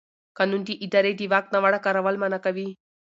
[0.37, 2.69] قانون د ادارې د واک ناوړه کارول منع کوي.